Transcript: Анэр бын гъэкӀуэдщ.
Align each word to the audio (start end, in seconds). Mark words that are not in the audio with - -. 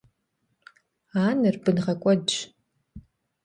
Анэр 1.25 1.55
бын 1.63 1.77
гъэкӀуэдщ. 1.85 2.35